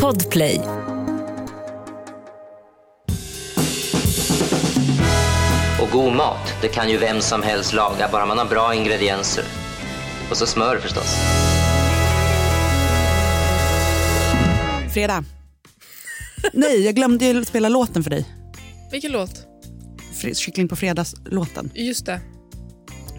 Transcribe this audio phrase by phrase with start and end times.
[0.00, 0.60] Podplay.
[5.80, 9.44] Och god mat, det kan ju vem som helst laga, bara man har bra ingredienser.
[10.30, 11.16] Och så smör förstås.
[14.94, 15.24] Fredag.
[16.52, 18.26] Nej, jag glömde ju spela låten för dig.
[18.92, 19.46] Vilken låt?
[20.34, 21.70] Kyckling på fredags-låten.
[21.74, 22.20] Just det.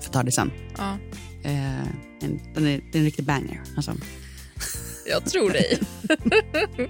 [0.00, 0.50] Får ta det sen.
[0.78, 0.98] Ja.
[1.44, 1.80] Eh,
[2.20, 3.62] en, den, är, det är en riktig banger.
[3.76, 3.92] Alltså.
[5.06, 5.78] Jag tror dig.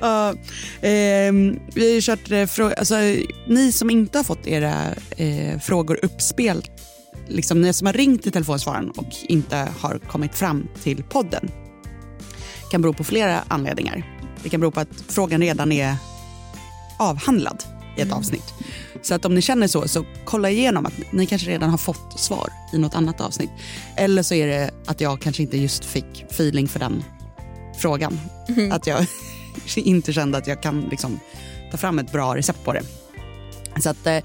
[0.00, 0.34] Ja,
[0.82, 2.94] ehm, vi har ju kört, eh, frå- alltså,
[3.46, 4.74] ni som inte har fått era
[5.16, 6.64] eh, frågor uppspel,
[7.28, 11.50] liksom ni som har ringt till telefonsvararen och inte har kommit fram till podden,
[12.70, 14.16] kan bero på flera anledningar.
[14.42, 15.96] Det kan bero på att frågan redan är
[16.98, 17.64] avhandlad
[17.98, 18.54] i ett avsnitt.
[19.02, 22.20] Så att om ni känner så, så kolla igenom att ni kanske redan har fått
[22.20, 23.50] svar i något annat avsnitt.
[23.96, 27.04] Eller så är det att jag kanske inte just fick feeling för den
[27.80, 28.20] frågan.
[28.70, 29.06] Att jag
[29.76, 31.20] inte kände att jag kan liksom,
[31.70, 32.82] ta fram ett bra recept på det.
[33.80, 34.18] Så att, eh,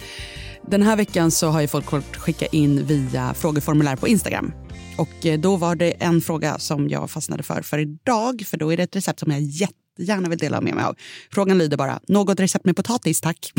[0.67, 4.53] den här veckan så har ju folk fått skicka in via frågeformulär på Instagram.
[4.97, 8.73] Och eh, då var det en fråga som jag fastnade för för idag, för då
[8.73, 10.95] är det ett recept som jag jättegärna vill dela med mig av.
[11.31, 13.53] Frågan lyder bara, något recept med potatis tack.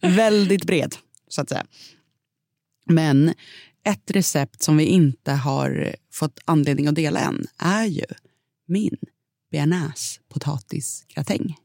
[0.00, 0.94] Väldigt bred,
[1.28, 1.66] så att säga.
[2.86, 3.34] Men
[3.84, 8.04] ett recept som vi inte har fått anledning att dela än är ju
[8.66, 8.96] min
[9.52, 11.56] bearnaise-potatisgratäng.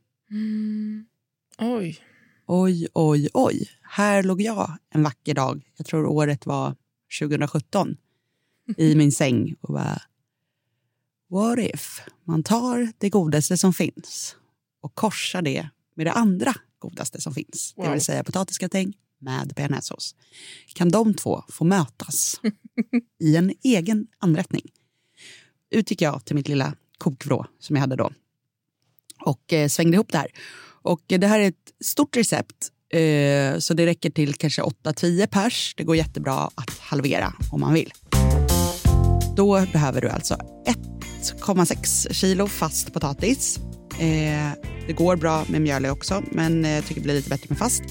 [1.57, 1.99] Oj.
[2.45, 3.69] Oj, oj, oj.
[3.81, 6.75] Här låg jag en vacker dag, jag tror året var
[7.19, 7.97] 2017,
[8.77, 10.01] i min säng och bara
[11.29, 14.35] What if man tar det godaste som finns
[14.81, 17.91] och korsar det med det andra godaste som finns, det Wow.
[17.91, 20.15] vill säga potatisgratäng med bearnaisesås.
[20.73, 22.41] Kan de två få mötas
[23.19, 24.71] i en egen anrättning?
[25.71, 28.11] Ut gick jag till mitt lilla kokvrå som jag hade då
[29.25, 30.27] och eh, svängde ihop det här.
[30.81, 35.27] Och eh, det här är ett stort recept eh, så det räcker till kanske 8-10
[35.27, 35.73] pers.
[35.77, 37.93] Det går jättebra att halvera om man vill.
[39.35, 40.37] Då behöver du alltså
[41.21, 43.59] 1,6 kilo fast potatis.
[43.99, 44.51] Eh,
[44.87, 47.57] det går bra med mjölig också, men eh, jag tycker det blir lite bättre med
[47.57, 47.83] fast.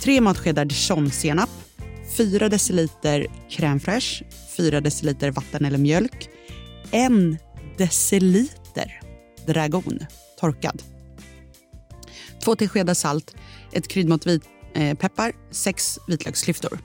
[0.00, 1.50] Tre matskedar dijonsenap,
[2.16, 4.24] 4 deciliter crème fraîche,
[4.56, 6.28] 4 deciliter vatten eller mjölk,
[6.90, 7.38] en
[7.78, 9.00] deciliter
[9.46, 9.98] dragon
[10.40, 10.82] torkad.
[12.44, 13.34] Två teskedar salt,
[13.72, 16.78] ett kryddmått vitpeppar, eh, sex vitlöksklyftor.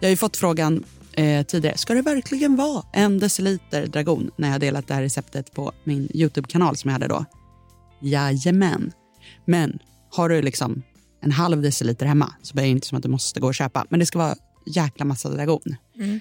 [0.00, 4.50] Jag har ju fått frågan eh, tidigare, ska det verkligen vara en deciliter dragon när
[4.50, 7.24] jag delat det här receptet på min Youtube-kanal som jag hade då?
[8.00, 8.92] Jajamän.
[9.44, 9.78] Men
[10.10, 10.82] har du liksom
[11.22, 13.86] en halv deciliter hemma så är det inte som att du måste gå och köpa.
[13.90, 15.76] Men det ska vara jäkla massa dragon.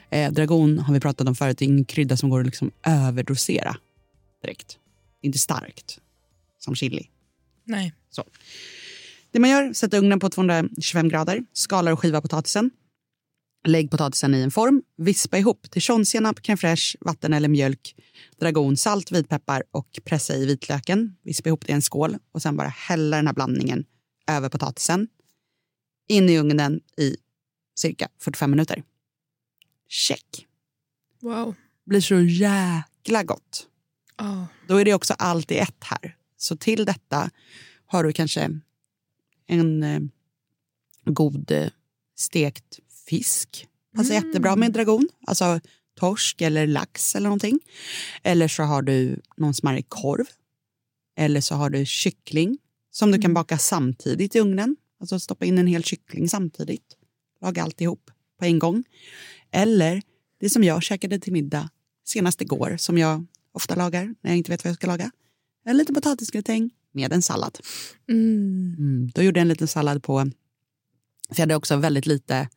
[0.09, 2.71] Eh, dragon har vi pratat om förut, det är ingen krydda som går att liksom
[2.85, 3.75] överdosera
[4.41, 4.77] direkt.
[5.21, 5.99] Inte starkt,
[6.59, 7.07] som chili.
[7.63, 7.93] Nej.
[8.09, 8.23] Så.
[9.31, 12.71] Det man gör, sätt ugnen på 225 grader, skalar och skiva potatisen.
[13.67, 17.95] Lägg potatisen i en form, vispa ihop dijonsenap, crème fraîche, vatten eller mjölk,
[18.39, 21.15] dragon, salt, vitpeppar och pressa i vitlöken.
[21.23, 23.85] Vispa ihop det i en skål och sen bara hälla den här blandningen
[24.31, 25.07] över potatisen.
[26.07, 27.17] In i ugnen i
[27.75, 28.83] cirka 45 minuter.
[29.87, 30.47] Check.
[31.21, 31.55] Wow.
[31.85, 33.67] Blir så jäkla gott.
[34.17, 34.47] Ja.
[34.67, 36.15] Då är det också allt i ett här.
[36.37, 37.29] Så till detta
[37.85, 38.59] har du kanske
[39.47, 39.99] en eh,
[41.05, 41.69] god eh,
[42.15, 43.67] stekt fisk.
[43.95, 45.09] Passar jättebra med dragon.
[45.27, 45.59] Alltså
[45.95, 47.59] torsk eller lax eller någonting.
[48.23, 50.25] Eller så har du någon smarrig korv.
[51.17, 52.57] Eller så har du kyckling
[52.91, 54.75] som du kan baka samtidigt i ugnen.
[54.99, 56.97] Alltså stoppa in en hel kyckling samtidigt.
[57.41, 58.83] Laga alltihop på en gång.
[59.51, 60.01] Eller
[60.39, 61.69] det som jag käkade till middag
[62.05, 65.11] senast igår som jag ofta lagar när jag inte vet vad jag ska laga.
[65.65, 67.59] En liten potatisgratäng med en sallad.
[68.09, 68.75] Mm.
[68.77, 70.31] Mm, då gjorde jag en liten sallad på...
[71.29, 72.49] För jag hade också väldigt lite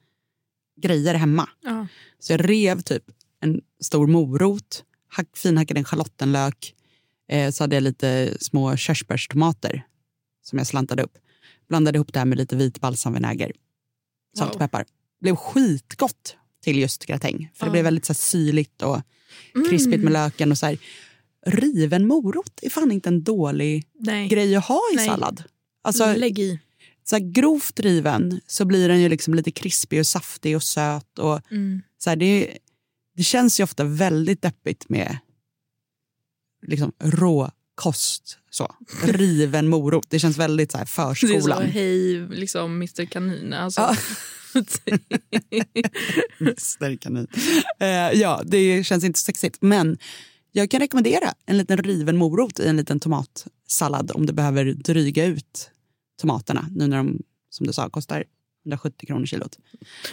[0.80, 1.48] grejer hemma.
[1.62, 1.86] Ja.
[2.18, 3.04] Så jag rev typ
[3.40, 6.74] en stor morot, hack, finhackade en schalottenlök.
[7.28, 9.84] Eh, så hade jag lite små körsbärstomater
[10.44, 11.18] som jag slantade upp.
[11.68, 13.52] Blandade ihop det här med lite vit balsamvinäger.
[14.38, 14.58] Salt och Wow.
[14.66, 14.84] peppar.
[15.20, 17.50] Blev skitgott till just gratäng.
[17.54, 19.00] För det blev väldigt så här, syrligt och
[19.70, 20.50] krispigt med löken.
[20.50, 20.78] Och så här.
[21.46, 24.28] Riven morot är fan inte en dålig Nej.
[24.28, 25.06] grej att ha i Nej.
[25.08, 25.44] sallad.
[25.82, 26.60] Alltså, Lägg i.
[27.04, 31.18] så här, grovt riven så blir den ju liksom lite krispig och saftig och söt.
[31.18, 31.82] Och Mm.
[31.98, 32.58] så här, det,
[33.16, 35.18] det känns ju ofta väldigt deppigt med
[36.66, 38.38] liksom, rå kost.
[38.50, 38.74] Så.
[39.02, 40.06] Riven morot.
[40.10, 41.62] Det känns väldigt så här, Det är så, förskolan.
[41.62, 43.52] hej liksom Mr Kanin.
[43.52, 43.80] Alltså.
[43.80, 43.96] Ja.
[46.40, 47.26] Mr Kanin.
[47.80, 47.88] Eh,
[48.20, 49.58] ja, det känns inte sexigt.
[49.60, 49.98] Men
[50.52, 55.24] Jag kan rekommendera en liten riven morot i en liten tomatsallad om du behöver dryga
[55.24, 55.70] ut
[56.20, 58.24] tomaterna nu när de, som du sa, kostar
[58.64, 59.58] 170 kronor kilot.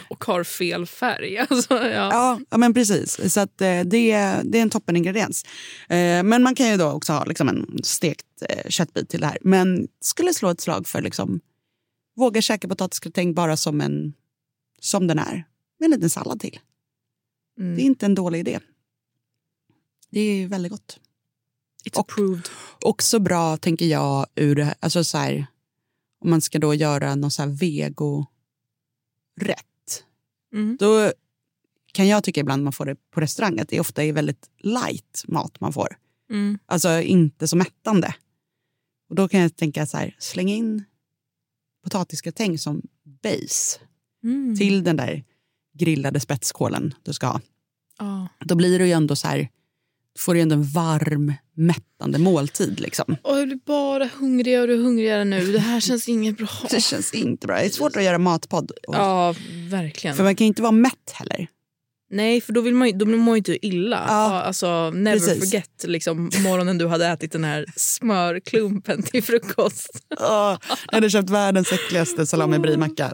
[0.08, 1.38] Och har fel färg.
[1.50, 2.40] Alltså, ja.
[2.50, 3.32] Ja, men precis.
[3.32, 5.44] Så att, eh, det, är, det är en toppeningrediens.
[5.88, 9.26] Eh, men man kan ju då också ha liksom, en stekt eh, köttbit till det
[9.26, 9.38] här.
[9.40, 11.40] Men skulle slå ett slag för liksom,
[12.16, 14.12] våga käka potatisgratäng bara som, en,
[14.80, 15.44] som den är.
[15.80, 16.58] Med en liten sallad till.
[17.58, 17.76] Mm.
[17.76, 18.58] Det är inte en dålig idé.
[20.10, 20.98] Det är väldigt gott.
[21.84, 22.48] It's approved.
[22.80, 25.46] Också bra, tänker jag, ur alltså så här,
[26.24, 27.48] om man ska då göra någon så här
[29.42, 30.04] vegorätt.
[30.54, 30.76] Mm.
[30.80, 31.12] Då
[31.92, 35.24] kan jag tycka ibland man får det på restaurang att det ofta är väldigt light
[35.28, 35.96] mat man får.
[36.30, 36.58] Mm.
[36.66, 38.14] Alltså inte så mättande.
[39.08, 40.84] Och då kan jag tänka så här, släng in
[41.84, 42.82] potatisgratäng som
[43.22, 43.80] base
[44.24, 44.56] Mm.
[44.56, 45.24] till den där
[45.74, 47.40] grillade spetskålen du ska ha.
[47.98, 48.28] Ja.
[48.40, 49.48] Då blir det ju ändå så här,
[50.18, 52.80] får du ändå en varm, mättande måltid.
[52.80, 53.16] Liksom.
[53.24, 55.52] Åh, jag blir bara hungrigare och hungrigare nu.
[55.52, 56.48] Det här känns inget bra.
[56.70, 57.56] Det känns inte bra.
[57.56, 58.70] Det är svårt att göra matpodd.
[58.70, 59.34] Och, Ja,
[59.70, 60.16] verkligen.
[60.16, 61.46] För man kan ju inte vara mätt heller.
[62.12, 64.04] Nej, för då, vill man, ju- då mår man ju inte illa.
[64.08, 65.38] Ja, alltså, never precis.
[65.38, 69.90] forget liksom, morgonen du hade ätit den här smörklumpen till frukost.
[70.20, 73.12] Åh, jag hade köpt världens äckligaste salami brie-macka.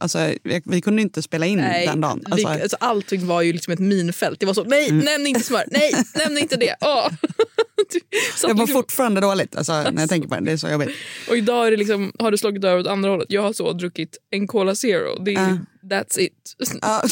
[0.00, 2.22] Alltså, vi, vi kunde inte spela in Nej, den dagen.
[2.30, 4.40] Alltså, alltså, allting var ju liksom ett minfält.
[4.40, 6.76] Det var så, nej, nämn inte smör, nej, nämn inte det.
[7.92, 8.00] Du
[8.36, 10.40] satt det var fortfarande dåligt alltså, när jag tänker på det.
[10.40, 10.90] Det är så jobbigt.
[11.28, 13.26] Och idag är det liksom, har det slagit över åt andra hållet.
[13.30, 15.22] Jag har så druckit en Cola Zero.
[15.24, 15.58] Det är, Ja.
[15.82, 16.56] That's it.
[16.82, 17.02] Ja,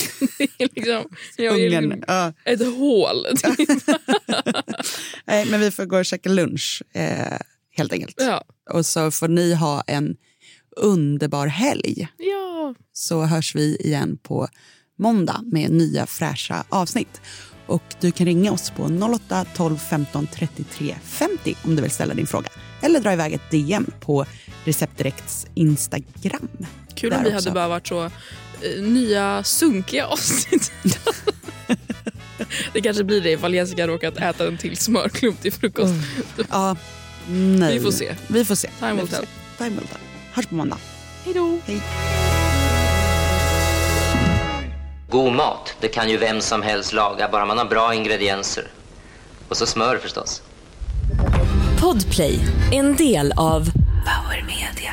[0.58, 1.04] liksom,
[1.36, 1.88] jag är ungen.
[1.90, 2.32] liksom Ja.
[2.44, 3.26] ett hål.
[5.24, 7.38] Nej, men vi får gå och käka lunch eh,
[7.76, 8.14] helt enkelt.
[8.18, 8.44] ja.
[8.70, 10.16] Och så får ni ha en
[10.76, 12.08] underbar helg.
[12.18, 12.74] ja.
[12.92, 14.48] Så hörs vi igen på
[14.98, 17.20] måndag med nya fräscha avsnitt.
[17.66, 18.82] Och du kan ringa oss på
[19.14, 22.48] 08 12 15 33 50 om du vill ställa din fråga.
[22.82, 24.24] Eller dra iväg ett DM på
[24.64, 26.48] Receptdirekts Instagram.
[26.94, 27.34] Kul om vi också.
[27.36, 28.10] hade bara varit så
[28.80, 30.72] nya sunkiga avsnitt.
[32.72, 35.94] det kanske blir det ifall Jessica råkat äta en till smörklump till frukost.
[36.50, 36.76] Ja,
[37.28, 37.78] nej.
[37.78, 38.14] Vi får se.
[38.28, 38.70] Vi får se.
[38.78, 39.26] Time will tell.
[39.58, 40.00] Time will tell.
[40.32, 40.78] Hörs på måndag.
[41.24, 41.58] Hej då.
[41.64, 41.80] Hej.
[45.10, 48.66] God mat, det kan ju vem som helst laga, bara man har bra ingredienser.
[49.48, 50.42] Och så smör förstås.
[51.80, 52.38] Podplay,
[52.72, 53.64] en del av
[54.04, 54.92] Power Media.